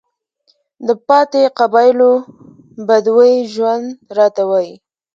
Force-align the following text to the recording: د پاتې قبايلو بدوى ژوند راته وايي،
د 0.87 0.89
پاتې 1.07 1.41
قبايلو 1.59 2.11
بدوى 2.87 3.33
ژوند 3.53 3.87
راته 4.17 4.43
وايي، 4.49 4.75